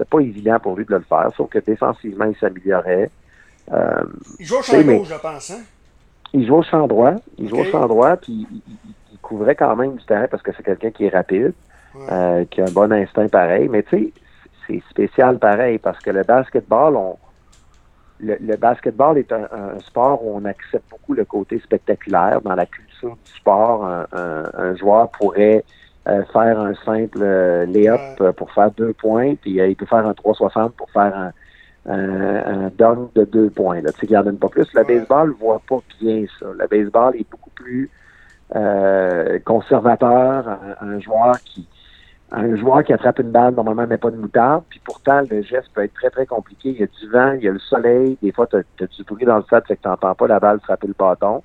c'était 0.00 0.08
pas 0.08 0.20
évident 0.20 0.58
pour 0.58 0.76
lui 0.76 0.84
de 0.84 0.94
le 0.94 1.00
faire. 1.00 1.30
Sauf 1.36 1.50
que 1.50 1.58
défensivement, 1.58 2.24
il 2.24 2.36
s'améliorait. 2.36 3.10
Euh, 3.72 4.02
il 4.38 4.46
joue 4.46 4.56
au 4.56 4.62
champ 4.62 4.76
je 4.80 5.20
pense, 5.20 5.50
hein? 5.50 5.60
Il 6.32 6.46
joue 6.46 6.56
au 6.56 6.62
champ 6.62 6.86
droit. 6.86 7.14
Il 7.38 7.48
joue 7.48 7.58
au 7.58 7.64
champ 7.64 7.86
droit, 7.86 8.16
puis 8.16 8.46
il, 8.50 9.18
couvrait 9.20 9.54
quand 9.54 9.76
même 9.76 9.96
du 9.96 10.04
terrain 10.06 10.26
parce 10.28 10.42
que 10.42 10.50
c'est 10.56 10.62
quelqu'un 10.62 10.90
qui 10.90 11.04
est 11.04 11.10
rapide, 11.10 11.52
euh, 12.10 12.44
qui 12.46 12.60
a 12.60 12.64
un 12.64 12.72
bon 12.72 12.90
instinct 12.90 13.28
pareil. 13.28 13.68
Mais 13.68 13.82
tu 13.82 13.90
sais, 13.90 14.12
c'est 14.66 14.82
spécial 14.90 15.38
pareil 15.38 15.78
parce 15.78 15.98
que 16.00 16.10
le 16.10 16.24
basketball, 16.24 16.96
on, 16.96 17.16
le, 18.18 18.56
basketball 18.56 19.18
est 19.18 19.30
un, 19.30 19.46
sport 19.80 20.24
où 20.24 20.36
on 20.36 20.44
accepte 20.46 20.90
beaucoup 20.90 21.12
le 21.12 21.24
côté 21.24 21.60
spectaculaire. 21.60 22.40
Dans 22.40 22.54
la 22.54 22.66
culture 22.66 23.16
du 23.24 23.32
sport, 23.32 23.84
un, 23.84 24.74
joueur 24.76 25.10
pourrait 25.10 25.64
euh, 26.08 26.22
faire 26.32 26.58
un 26.58 26.74
simple 26.84 27.20
layup 27.68 28.32
pour 28.36 28.52
faire 28.52 28.70
deux 28.72 28.92
points, 28.92 29.34
puis 29.34 29.52
il 29.56 29.76
peut 29.76 29.86
faire 29.86 30.06
un 30.06 30.14
360 30.14 30.74
pour 30.74 30.90
faire 30.90 31.16
un, 31.16 31.32
un, 31.86 32.64
un 32.66 32.70
dunk 32.76 33.10
de 33.14 33.24
deux 33.24 33.50
points. 33.50 33.80
Là. 33.80 33.92
Tu 33.92 34.00
sais, 34.00 34.06
qu'il 34.06 34.22
donne 34.22 34.38
pas 34.38 34.48
plus. 34.48 34.66
Le 34.74 34.84
baseball 34.84 35.30
ne 35.30 35.34
voit 35.34 35.62
pas 35.68 35.78
bien 36.00 36.24
ça. 36.38 36.46
Le 36.58 36.66
baseball 36.66 37.16
est 37.16 37.30
beaucoup 37.30 37.50
plus 37.50 37.90
euh, 38.54 39.38
conservateur. 39.44 40.58
Un, 40.80 40.98
joueur 41.00 41.40
qui 41.44 41.66
un 42.32 42.54
joueur 42.56 42.84
qui 42.84 42.92
attrape 42.92 43.18
une 43.18 43.30
balle, 43.32 43.54
normalement, 43.54 43.86
met 43.86 43.98
pas 43.98 44.10
de 44.10 44.16
moutarde. 44.16 44.64
Puis 44.68 44.80
pourtant, 44.84 45.22
le 45.28 45.42
geste 45.42 45.68
peut 45.74 45.82
être 45.82 45.94
très, 45.94 46.10
très 46.10 46.26
compliqué. 46.26 46.70
Il 46.70 46.80
y 46.80 46.82
a 46.82 46.86
du 46.86 47.08
vent, 47.10 47.32
il 47.32 47.42
y 47.42 47.48
a 47.48 47.52
le 47.52 47.58
soleil. 47.58 48.18
Des 48.22 48.32
fois, 48.32 48.46
tu 48.46 48.56
as, 48.56 48.86
du 48.86 49.04
bruit 49.04 49.24
dans 49.24 49.38
le 49.38 49.42
stade, 49.42 49.66
fait 49.66 49.76
que 49.76 49.82
tu 49.82 49.88
n'entends 49.88 50.14
pas 50.14 50.26
la 50.28 50.38
balle 50.38 50.60
frapper 50.60 50.86
le 50.86 50.94
bâton. 50.96 51.42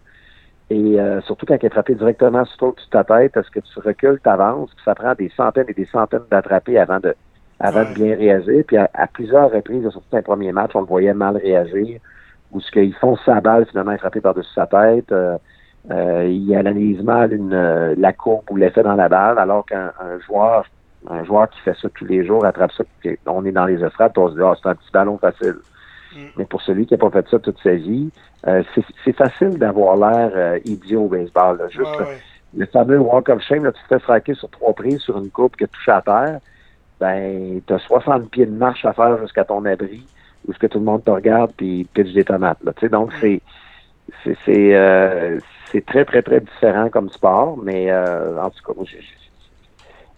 Et 0.69 0.99
euh, 0.99 1.21
surtout 1.21 1.45
quand 1.45 1.55
elle 1.55 1.65
est 1.65 1.69
frappée 1.69 1.95
directement 1.95 2.43
sur 2.45 2.75
ta 2.91 3.03
tête, 3.03 3.37
est-ce 3.37 3.51
que 3.51 3.59
tu 3.59 3.79
recules, 3.79 4.19
tu 4.21 4.29
avances, 4.29 4.71
puis 4.73 4.83
ça 4.83 4.95
prend 4.95 5.13
des 5.13 5.29
centaines 5.29 5.65
et 5.67 5.73
des 5.73 5.85
centaines 5.85 6.25
d'attraper 6.31 6.79
avant 6.79 6.99
de, 6.99 7.15
avant 7.59 7.83
de 7.83 7.93
bien 7.93 8.15
réagir. 8.15 8.63
Puis 8.67 8.77
à, 8.77 8.89
plusieurs 9.13 9.51
reprises, 9.51 9.87
surtout 9.89 10.07
dans 10.11 10.17
les 10.17 10.23
premiers 10.23 10.51
matchs, 10.51 10.71
on 10.73 10.81
le 10.81 10.87
voyait 10.87 11.13
mal 11.13 11.37
réagir, 11.37 11.99
ou 12.51 12.59
ce 12.59 12.71
qu'ils 12.71 12.95
font 12.95 13.15
sa 13.25 13.41
balle, 13.41 13.65
finalement, 13.67 13.91
est 13.91 13.99
frappé 13.99 14.21
par-dessus 14.21 14.53
sa 14.53 14.67
tête. 14.67 15.11
Euh, 15.11 15.37
Euh, 15.91 16.25
il 16.27 16.55
analyse 16.55 17.03
mal 17.03 17.31
une, 17.31 17.93
la 17.95 18.11
courbe 18.11 18.49
ou 18.49 18.55
l'effet 18.55 18.81
dans 18.81 18.95
la 18.95 19.07
balle, 19.07 19.37
alors 19.37 19.63
qu'un 19.67 19.91
joueur 20.25 20.65
un 21.07 21.23
joueur 21.23 21.49
qui 21.49 21.59
fait 21.59 21.75
ça 21.79 21.87
tous 21.93 22.05
les 22.05 22.25
jours 22.25 22.45
attrape 22.45 22.71
ça, 22.71 22.83
on 23.27 23.45
est 23.45 23.51
dans 23.51 23.65
les 23.65 23.83
estrades, 23.83 24.17
on 24.17 24.29
se 24.29 24.33
dit, 24.35 24.41
ah, 24.43 24.53
c'est 24.61 24.69
un 24.69 24.75
petit 24.75 24.91
ballon 24.91 25.17
facile. 25.17 25.57
Mais 26.37 26.45
pour 26.45 26.61
celui 26.61 26.85
qui 26.85 26.93
n'a 26.93 26.97
pas 26.97 27.09
fait 27.09 27.27
ça 27.29 27.39
toute 27.39 27.59
sa 27.61 27.75
vie, 27.75 28.09
euh, 28.47 28.63
c'est 29.03 29.15
facile 29.15 29.57
d'avoir 29.57 29.97
l'air 29.97 30.31
euh, 30.35 30.59
idiot 30.65 31.03
au 31.03 31.07
baseball. 31.07 31.61
Juste 31.69 31.89
le, 32.55 32.65
fameux 32.67 32.99
walk 32.99 33.29
of 33.29 33.41
shame, 33.41 33.65
là, 33.65 33.71
tu 33.71 33.81
te 33.83 33.87
fais 33.87 33.99
fraquer 33.99 34.33
sur 34.33 34.49
trois 34.49 34.73
prises 34.73 34.99
sur 34.99 35.17
une 35.17 35.29
coupe 35.29 35.57
qui 35.57 35.67
touche 35.67 35.89
à 35.89 36.01
terre, 36.01 36.39
ben, 36.99 37.61
tu 37.65 37.73
as 37.73 37.79
60 37.79 38.29
pieds 38.29 38.45
de 38.45 38.55
marche 38.55 38.85
à 38.85 38.93
faire 38.93 39.17
jusqu'à 39.19 39.43
ton 39.43 39.65
abri, 39.65 40.05
où 40.47 40.53
ce 40.53 40.59
que 40.59 40.67
tout 40.67 40.79
le 40.79 40.85
monde 40.85 41.03
te 41.03 41.11
regarde 41.11 41.51
puis 41.57 41.87
pitch 41.93 42.13
des 42.13 42.23
tomates. 42.23 42.59
Là, 42.63 42.71
donc, 42.89 43.11
c'est 43.19 43.41
c'est 44.23 44.75
euh, 44.75 45.39
c'est 45.71 45.85
très, 45.85 46.05
très, 46.05 46.21
très 46.21 46.39
différent 46.39 46.89
comme 46.89 47.09
sport, 47.09 47.57
mais 47.61 47.91
euh, 47.91 48.41
en 48.41 48.49
tout 48.49 48.63
cas, 48.65 48.73
moi, 48.75 48.85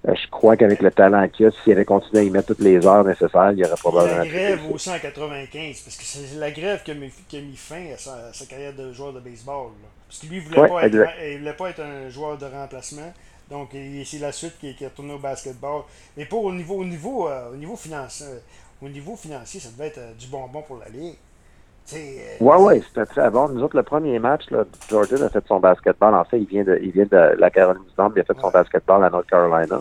je 0.05 0.27
crois 0.29 0.55
qu'avec 0.55 0.81
le 0.81 0.91
talent 0.91 1.27
qu'il 1.27 1.47
a, 1.47 1.51
s'il 1.51 1.73
avait 1.73 1.85
continué 1.85 2.19
à 2.19 2.23
y 2.23 2.29
mettre 2.29 2.47
toutes 2.47 2.59
les 2.59 2.85
heures 2.85 3.03
nécessaires, 3.03 3.51
il 3.51 3.59
y 3.59 3.65
aurait 3.65 3.75
probablement. 3.75 4.17
La 4.17 4.27
grève 4.27 4.59
aussi 4.71 4.89
en 4.89 4.99
95, 4.99 5.81
parce 5.81 5.97
que 5.97 6.03
c'est 6.03 6.35
la 6.37 6.51
grève 6.51 6.83
qui 6.83 6.91
a 6.91 6.93
mis, 6.93 7.11
qui 7.27 7.37
a 7.37 7.41
mis 7.41 7.55
fin 7.55 7.83
à 7.93 7.97
sa, 7.97 8.45
carrière 8.45 8.73
de 8.73 8.91
joueur 8.93 9.13
de 9.13 9.19
baseball. 9.19 9.71
Parce 10.07 10.19
que 10.19 10.27
lui, 10.27 10.37
il 10.37 10.43
ne 10.43 10.47
voulait, 10.47 10.69
pas 10.69 10.85
être, 10.85 11.37
voulait 11.39 11.53
pas 11.53 11.69
être 11.69 11.81
un 11.81 12.09
joueur 12.09 12.37
de 12.37 12.45
remplacement. 12.45 13.11
Donc, 13.49 13.69
c'est 14.05 14.19
la 14.19 14.31
suite 14.31 14.57
qui, 14.59 14.75
qui 14.75 14.83
est 14.83 14.87
retourné 14.87 15.13
au 15.13 15.19
basketball. 15.19 15.83
Mais 16.15 16.25
pour 16.25 16.43
au 16.43 16.53
niveau, 16.53 16.75
au 16.75 16.85
niveau, 16.85 17.27
euh, 17.27 17.51
au 17.51 17.55
niveau 17.55 17.75
financier, 17.75 18.25
au 18.81 18.89
niveau 18.89 19.15
financier, 19.15 19.59
ça 19.59 19.69
devait 19.69 19.87
être 19.87 19.97
euh, 19.97 20.13
du 20.13 20.27
bonbon 20.27 20.61
pour 20.61 20.77
la 20.77 20.89
Ligue. 20.89 21.15
Oui, 21.93 22.19
ouais, 22.41 22.57
ouais, 22.57 22.81
c'était 22.87 23.05
très 23.05 23.29
bon. 23.29 23.49
Nous 23.49 23.63
autres, 23.63 23.77
le 23.77 23.83
premier 23.83 24.19
match, 24.19 24.49
là, 24.51 24.65
Jordan 24.89 25.23
a 25.23 25.29
fait 25.29 25.43
son 25.47 25.59
basketball. 25.59 26.13
En 26.15 26.25
fait, 26.25 26.39
il 26.39 26.45
vient 26.45 26.63
de, 26.63 26.79
il 26.81 26.91
vient 26.91 27.05
de 27.05 27.35
la 27.39 27.49
Caroline 27.49 27.83
du 27.83 27.93
Nord, 27.97 28.11
il 28.15 28.19
a 28.19 28.23
fait 28.23 28.39
son 28.39 28.49
basketball 28.49 29.03
à 29.03 29.09
North 29.09 29.27
Carolina. 29.27 29.79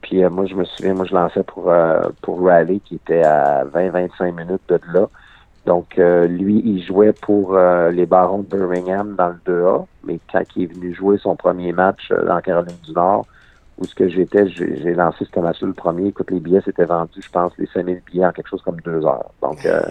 Puis 0.00 0.22
euh, 0.22 0.30
moi, 0.30 0.46
je 0.46 0.54
me 0.54 0.64
souviens, 0.64 0.94
moi, 0.94 1.06
je 1.06 1.14
lançais 1.14 1.42
pour, 1.42 1.70
euh, 1.70 2.02
pour 2.22 2.40
Raleigh, 2.44 2.80
qui 2.80 2.96
était 2.96 3.22
à 3.24 3.64
20-25 3.64 4.32
minutes 4.32 4.62
de 4.68 4.78
là. 4.92 5.08
Donc, 5.66 5.98
euh, 5.98 6.26
lui, 6.26 6.62
il 6.64 6.84
jouait 6.84 7.14
pour 7.14 7.56
les 7.56 8.04
Barons 8.06 8.40
de 8.40 8.56
Birmingham 8.56 9.16
dans 9.16 9.28
le 9.28 9.38
2A. 9.46 9.86
Mais 10.04 10.20
quand 10.30 10.42
il 10.56 10.64
est 10.64 10.66
venu 10.66 10.94
jouer 10.94 11.18
son 11.18 11.36
premier 11.36 11.72
match 11.72 12.10
dans 12.10 12.40
Caroline 12.42 12.76
du 12.84 12.92
Nord, 12.92 13.26
où 13.78 13.84
ce 13.84 13.94
que 13.94 14.08
j'étais, 14.08 14.48
j'ai 14.48 14.94
lancé 14.94 15.26
ce 15.32 15.40
match 15.40 15.60
le 15.62 15.72
premier. 15.72 16.08
Écoute, 16.08 16.30
les 16.30 16.38
billets 16.38 16.60
s'étaient 16.60 16.84
vendus, 16.84 17.20
je 17.20 17.30
pense, 17.30 17.52
les 17.58 17.66
5000 17.66 18.02
billets 18.06 18.26
en 18.26 18.32
quelque 18.32 18.48
chose 18.48 18.62
comme 18.62 18.80
deux 18.80 19.04
heures. 19.04 19.32
Donc, 19.42 19.64
euh, 19.66 19.82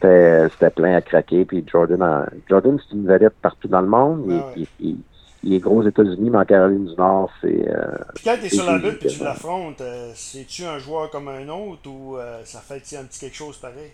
c'était 0.00 0.70
plein 0.70 0.96
à 0.96 1.00
craquer. 1.00 1.44
Puis 1.44 1.64
Jordan, 1.66 2.26
Jordan 2.48 2.78
c'est 2.78 2.94
une 2.94 3.06
vedette 3.06 3.34
partout 3.42 3.68
dans 3.68 3.80
le 3.80 3.88
monde. 3.88 4.42
il, 4.80 5.54
est 5.54 5.58
gros 5.58 5.76
aux 5.76 5.86
États-Unis, 5.86 6.30
mais 6.30 6.38
en 6.38 6.44
Caroline 6.44 6.86
du 6.86 6.94
Nord, 6.96 7.30
c'est. 7.40 7.68
Euh, 7.68 7.96
quand 8.24 8.36
tu 8.40 8.46
es 8.46 8.48
sur 8.48 8.66
la 8.66 8.78
lutte 8.78 9.04
et 9.04 9.08
tu 9.08 9.22
l'affrontes, 9.22 9.80
euh, 9.80 10.10
c'est-tu 10.14 10.64
un 10.64 10.78
joueur 10.78 11.10
comme 11.10 11.28
un 11.28 11.48
autre 11.48 11.88
ou 11.88 12.16
ça 12.44 12.60
fait 12.60 12.96
un 12.96 13.04
petit 13.04 13.20
quelque 13.20 13.36
chose 13.36 13.56
pareil? 13.58 13.92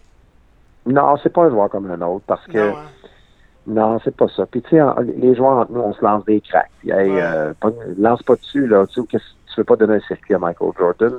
Non, 0.87 1.17
c'est 1.23 1.33
pas 1.33 1.45
un 1.45 1.51
joueur 1.51 1.69
comme 1.69 1.91
un 1.91 2.01
autre 2.01 2.25
parce 2.27 2.47
que. 2.47 2.59
Hein? 2.59 2.85
Non, 3.67 4.01
c'est 4.03 4.17
pas 4.17 4.27
ça. 4.29 4.45
Puis, 4.47 4.61
tu 4.63 4.71
sais, 4.71 4.83
les 5.17 5.37
joueurs 5.37 5.59
entre 5.59 5.73
nous, 5.73 5.81
on 5.81 5.93
se 5.93 6.03
lance 6.03 6.25
des 6.25 6.41
cracks. 6.41 6.71
Puis, 6.81 6.91
euh, 6.93 7.53
lance 7.99 8.23
pas 8.23 8.35
dessus, 8.35 8.67
là. 8.67 8.87
Tu 8.87 9.01
sais, 9.01 9.07
tu 9.19 9.21
veux 9.57 9.65
pas 9.65 9.77
donner 9.77 9.97
un 9.97 10.01
circuit 10.01 10.35
à 10.35 10.39
Michael 10.39 10.73
Jordan. 10.77 11.19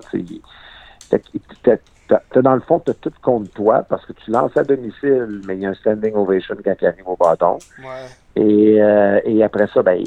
Dans 2.36 2.56
le 2.56 2.62
fond, 2.62 2.80
tu 2.80 2.92
as 2.92 2.94
tout 2.96 3.12
contre 3.22 3.52
toi 3.52 3.84
parce 3.88 4.06
que 4.06 4.14
tu 4.14 4.32
lances 4.32 4.56
à 4.58 4.64
domicile, 4.64 5.42
mais 5.48 5.56
il 5.56 5.62
y 5.62 5.66
a 5.66 5.70
un 5.70 5.74
standing 5.74 6.14
ovation 6.16 6.56
quand 6.64 6.74
il 6.82 6.88
arrive 6.88 7.08
au 7.08 7.16
bâton. 7.16 7.58
Ouais. 7.80 8.42
Et, 8.42 8.82
euh, 8.82 9.20
et 9.26 9.44
après 9.44 9.68
ça, 9.68 9.84
ben, 9.84 10.04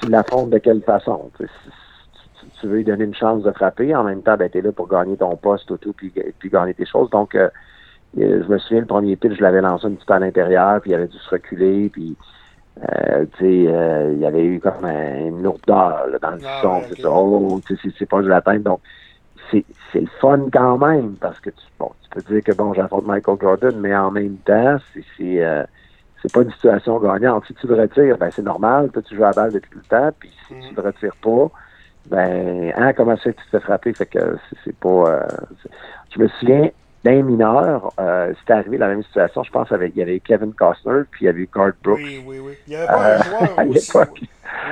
tu 0.00 0.08
l'affrontes 0.08 0.50
de 0.50 0.58
quelle 0.58 0.82
façon? 0.82 1.30
Tu, 1.38 1.46
tu, 2.60 2.66
veux 2.66 2.76
lui 2.76 2.84
donner 2.84 3.04
une 3.04 3.14
chance 3.14 3.42
de 3.42 3.50
frapper. 3.52 3.94
En 3.94 4.04
même 4.04 4.22
temps, 4.22 4.36
ben, 4.36 4.50
tu 4.50 4.58
es 4.58 4.62
là 4.62 4.72
pour 4.72 4.88
gagner 4.88 5.16
ton 5.16 5.36
poste, 5.36 5.66
tout, 5.66 5.78
tout 5.78 5.92
puis, 5.92 6.12
puis 6.38 6.50
gagner 6.50 6.74
tes 6.74 6.86
choses. 6.86 7.10
Donc, 7.10 7.34
euh, 7.34 7.48
je 8.16 8.46
me 8.46 8.58
souviens, 8.58 8.80
le 8.80 8.86
premier 8.86 9.16
pitch, 9.16 9.36
je 9.36 9.42
l'avais 9.42 9.60
lancé 9.60 9.86
un 9.86 9.92
petit 9.92 10.04
peu 10.04 10.14
à 10.14 10.18
l'intérieur, 10.18 10.80
puis 10.80 10.90
il 10.90 10.94
avait 10.94 11.08
dû 11.08 11.18
se 11.18 11.30
reculer, 11.30 11.88
puis 11.88 12.16
euh, 12.80 13.26
tu 13.36 13.44
sais, 13.44 13.72
euh, 13.72 14.12
il 14.12 14.20
y 14.20 14.26
avait 14.26 14.44
eu 14.44 14.58
comme 14.58 14.84
une 14.84 15.42
lourdeur 15.42 16.06
là, 16.08 16.18
dans 16.18 16.30
le 16.30 16.38
ah, 16.44 16.60
son. 16.62 16.82
c'est 16.88 17.04
oh, 17.04 17.60
c'est 17.98 18.06
pas 18.06 18.22
de 18.22 18.28
la 18.28 18.40
tête. 18.40 18.62
Donc, 18.62 18.80
c'est 19.92 20.00
le 20.00 20.08
fun 20.20 20.46
quand 20.52 20.78
même, 20.78 21.16
parce 21.20 21.38
que 21.40 21.50
tu, 21.50 21.64
bon, 21.78 21.90
tu 22.02 22.10
peux 22.10 22.32
dire 22.32 22.42
que 22.42 22.52
bon, 22.52 22.72
j'affronte 22.74 23.06
Michael 23.06 23.36
Jordan, 23.40 23.74
mais 23.78 23.94
en 23.94 24.10
même 24.10 24.36
temps, 24.38 24.76
c'est 24.94 25.44
euh, 25.44 25.64
c'est 26.20 26.32
pas 26.32 26.42
une 26.42 26.52
situation 26.52 26.98
gagnante. 26.98 27.44
Si 27.46 27.54
tu 27.54 27.66
le 27.66 27.74
retires, 27.74 28.16
ben 28.16 28.30
c'est 28.30 28.42
normal, 28.42 28.90
toi 28.90 29.02
tu 29.02 29.16
joues 29.16 29.24
à 29.24 29.28
la 29.28 29.32
balle 29.32 29.52
depuis 29.52 29.70
tout 29.70 29.78
le 29.78 29.84
temps, 29.84 30.10
puis 30.18 30.30
si 30.48 30.54
tu 30.68 30.74
le 30.74 30.82
retires 30.82 31.16
pas, 31.16 31.50
ben 32.06 32.72
hein, 32.76 32.92
comment 32.92 33.16
ça 33.16 33.32
tu 33.32 33.44
te 33.44 33.50
fais 33.50 33.60
frapper? 33.60 33.92
Fait 33.92 34.06
que 34.06 34.36
c'est 34.64 34.76
pas. 34.76 34.88
Euh, 34.88 35.26
je 36.14 36.20
me 36.20 36.28
souviens, 36.28 36.70
d'un 37.04 37.22
mineur, 37.22 37.92
euh, 37.98 38.32
c'était 38.40 38.52
arrivé 38.52 38.78
la 38.78 38.88
même 38.88 39.02
situation, 39.02 39.42
je 39.42 39.50
pense, 39.50 39.72
avec 39.72 39.92
il 39.96 39.98
y 39.98 40.02
avait 40.02 40.20
Kevin 40.20 40.52
Costner, 40.52 41.02
puis 41.10 41.24
il 41.24 41.26
y 41.26 41.28
avait 41.28 41.48
Garth 41.52 41.74
Brooks. 41.82 41.98
Oui, 41.98 42.22
oui, 42.24 42.38
oui. 42.38 42.52
Il 42.66 42.70
n'y 42.70 42.76
avait 42.76 42.86
pas 42.86 43.16
un 43.16 43.18
euh, 43.18 43.22
joueur 43.22 43.68
aussi. 43.68 43.98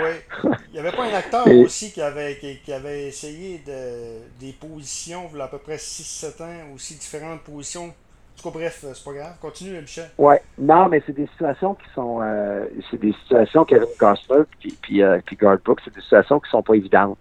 Oui. 0.03 0.51
Il 0.69 0.73
n'y 0.75 0.79
avait 0.79 0.93
pas 0.93 1.05
un 1.05 1.15
acteur 1.15 1.47
aussi 1.49 1.93
qui 1.93 2.01
avait, 2.01 2.37
qui, 2.37 2.73
avait 2.73 3.09
essayé 3.09 3.61
de, 3.67 4.23
des 4.39 4.53
positions, 4.53 5.29
il 5.33 5.39
y 5.39 5.41
a 5.41 5.45
à 5.45 5.49
peu 5.49 5.59
près 5.59 5.77
6-7 5.77 6.43
ans, 6.43 6.75
aussi 6.75 6.95
différentes 6.95 7.41
positions. 7.41 7.87
En 7.87 8.43
tout 8.43 8.51
cas, 8.51 8.59
bref, 8.59 8.85
c'est 8.95 9.05
pas 9.05 9.13
grave. 9.13 9.35
Continue, 9.41 9.81
Michel. 9.81 10.11
Oui. 10.17 10.37
Non, 10.57 10.89
mais 10.89 11.03
c'est 11.05 11.13
des 11.13 11.27
situations 11.27 11.75
qui 11.75 11.91
sont. 11.95 12.21
Euh, 12.23 12.65
c'est 12.91 13.01
des 13.01 13.13
situations, 13.25 13.65
Kevin 13.65 13.89
Costner, 13.99 14.45
puis, 14.61 14.79
puis, 14.81 15.03
euh, 15.03 15.19
puis 15.27 15.37
Garth 15.37 15.63
Brooks, 15.65 15.81
c'est 15.85 15.95
des 15.95 16.01
situations 16.01 16.39
qui 16.41 16.49
sont 16.49 16.63
pas 16.63 16.75
évidentes. 16.75 17.19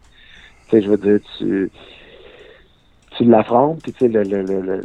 Tu 0.68 0.78
sais, 0.78 0.82
je 0.84 0.90
veux 0.90 0.98
dire, 0.98 1.20
tu 1.38 1.72
tu 3.20 3.30
l'affrontes, 3.30 3.82
puis 3.84 3.92
tu 3.92 4.00
sais, 4.00 4.08
le, 4.08 4.24
le, 4.24 4.42
le, 4.44 4.62
le, 4.62 4.82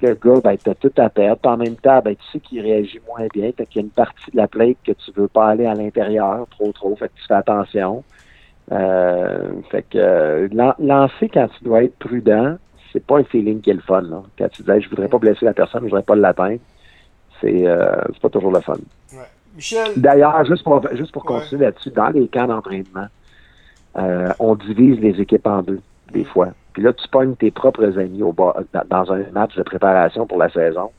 le 0.00 0.14
gars, 0.14 0.40
ben, 0.42 0.56
t'as 0.56 0.74
tout 0.74 0.92
à 0.96 1.10
perdre. 1.10 1.40
Puis 1.42 1.52
en 1.52 1.56
même 1.58 1.76
temps, 1.76 2.00
ben, 2.02 2.16
tu 2.16 2.22
sais 2.32 2.40
qu'il 2.40 2.62
réagit 2.62 3.00
moins 3.06 3.26
bien. 3.32 3.50
Fait 3.56 3.66
qu'il 3.66 3.82
y 3.82 3.84
a 3.84 3.86
une 3.86 3.90
partie 3.90 4.30
de 4.30 4.36
la 4.36 4.48
plate 4.48 4.78
que 4.84 4.92
tu 4.92 5.12
veux 5.14 5.28
pas 5.28 5.48
aller 5.48 5.66
à 5.66 5.74
l'intérieur 5.74 6.46
trop, 6.50 6.72
trop. 6.72 6.96
Fait 6.96 7.08
que 7.08 7.14
tu 7.20 7.26
fais 7.26 7.34
attention. 7.34 8.02
Euh, 8.72 9.50
fait 9.70 9.82
que 9.82 9.98
euh, 9.98 10.48
lancer 10.78 11.28
quand 11.28 11.48
tu 11.58 11.64
dois 11.64 11.84
être 11.84 11.96
prudent, 11.98 12.56
c'est 12.92 13.04
pas 13.04 13.18
un 13.18 13.24
feeling 13.24 13.60
qui 13.60 13.70
est 13.70 13.74
le 13.74 13.80
fun. 13.80 14.02
Là. 14.02 14.22
Quand 14.38 14.48
tu 14.48 14.62
dis 14.62 14.80
je 14.80 14.88
voudrais 14.88 15.08
pas 15.08 15.18
blesser 15.18 15.44
la 15.44 15.52
personne, 15.52 15.80
je 15.80 15.86
voudrais 15.86 16.02
pas 16.02 16.14
l'atteindre, 16.14 16.60
c'est 17.40 17.66
euh, 17.66 17.96
c'est 18.12 18.20
pas 18.20 18.28
toujours 18.28 18.52
le 18.52 18.60
fun. 18.60 18.74
Ouais. 19.12 19.18
Michel? 19.56 19.92
D'ailleurs, 19.96 20.44
juste 20.44 20.62
pour 20.62 20.80
juste 20.92 21.12
pour 21.12 21.24
continuer 21.24 21.64
là-dessus, 21.64 21.90
dans 21.90 22.10
les 22.10 22.28
camps 22.28 22.46
d'entraînement, 22.46 23.08
euh, 23.96 24.32
on 24.38 24.54
divise 24.54 25.00
les 25.00 25.20
équipes 25.20 25.48
en 25.48 25.62
deux, 25.62 25.80
des 26.12 26.24
fois. 26.24 26.50
Puis 26.72 26.82
là, 26.82 26.92
tu 26.92 27.06
pognes 27.08 27.36
tes 27.36 27.50
propres 27.50 27.98
amis 27.98 28.22
au 28.22 28.32
bas, 28.32 28.54
dans 28.88 29.12
un 29.12 29.24
match 29.32 29.54
de 29.56 29.62
préparation 29.62 30.26
pour 30.26 30.38
la 30.38 30.50
saison. 30.50 30.90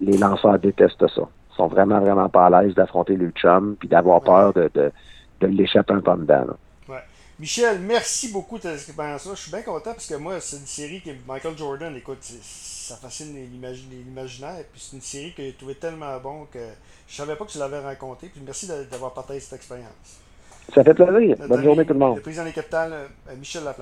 Les 0.00 0.16
lanceurs 0.18 0.58
détestent 0.58 1.08
ça. 1.08 1.22
Ils 1.52 1.56
sont 1.56 1.68
vraiment, 1.68 2.00
vraiment 2.00 2.28
pas 2.28 2.46
à 2.46 2.62
l'aise 2.62 2.74
d'affronter 2.74 3.16
le 3.16 3.30
chum 3.30 3.76
puis 3.78 3.88
d'avoir 3.88 4.20
peur 4.20 4.52
de, 4.52 4.70
de, 4.74 4.92
de 5.40 5.46
l'échapper 5.46 5.94
un 5.94 6.00
peu 6.00 6.14
dedans. 6.16 6.46
Ouais. 6.88 7.00
Michel, 7.38 7.80
merci 7.80 8.30
beaucoup 8.32 8.56
de 8.58 8.62
cette 8.62 8.88
expérience-là. 8.88 9.32
Je 9.34 9.40
suis 9.40 9.50
bien 9.50 9.62
content 9.62 9.92
parce 9.92 10.06
que 10.06 10.16
moi, 10.16 10.38
c'est 10.40 10.56
une 10.56 10.66
série 10.66 11.00
que 11.00 11.10
Michael 11.26 11.56
Jordan, 11.56 11.96
écoute, 11.96 12.18
ça 12.20 12.96
fascine 12.96 13.34
l'imaginaire. 13.34 14.64
Puis 14.72 14.82
c'est 14.82 14.96
une 14.96 15.02
série 15.02 15.32
que 15.32 15.42
j'ai 15.42 15.52
trouvé 15.52 15.74
tellement 15.76 16.18
bon 16.22 16.46
que 16.52 16.58
je 17.08 17.16
savais 17.16 17.36
pas 17.36 17.44
que 17.44 17.50
tu 17.50 17.58
l'avais 17.58 17.80
rencontré. 17.80 18.28
Puis 18.28 18.42
merci 18.44 18.68
d'avoir 18.90 19.14
partagé 19.14 19.40
cette 19.40 19.54
expérience. 19.54 20.20
Ça 20.74 20.82
fait 20.82 20.94
plaisir. 20.94 21.36
Bonne 21.48 21.62
journée 21.62 21.84
tout 21.84 21.92
le 21.92 21.98
monde. 21.98 22.16
Le 22.16 22.22
président 22.22 22.44
des 22.44 22.52
capitales, 22.52 22.92
Michel 23.38 23.62
Laplante. 23.62 23.74